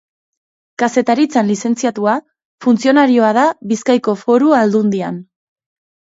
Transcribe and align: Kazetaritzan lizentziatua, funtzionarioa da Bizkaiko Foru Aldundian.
Kazetaritzan 0.83 1.47
lizentziatua, 1.51 2.15
funtzionarioa 2.67 3.31
da 3.41 3.45
Bizkaiko 3.75 4.19
Foru 4.25 4.57
Aldundian. 4.63 5.23